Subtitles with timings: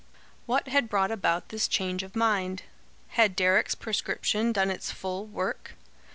[0.47, 2.63] What had brought about this change of mind?
[3.09, 5.75] Had Deryck's prescription done its full work?